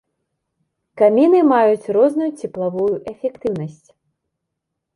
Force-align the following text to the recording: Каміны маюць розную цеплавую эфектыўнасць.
Каміны 1.01 1.39
маюць 1.53 1.91
розную 1.99 2.31
цеплавую 2.39 2.89
эфектыўнасць. 3.15 3.89